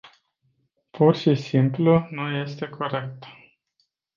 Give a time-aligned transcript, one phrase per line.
[0.91, 3.23] Pur și simplu nu este corect.